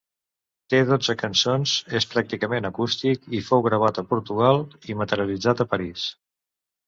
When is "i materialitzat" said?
4.93-5.65